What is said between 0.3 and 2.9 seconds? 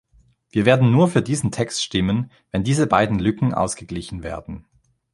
Wir werden nur für diesen Text stimmen, wenn diese